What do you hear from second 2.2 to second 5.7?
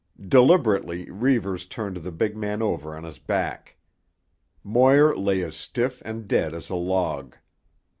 man over on his back. Moir lay as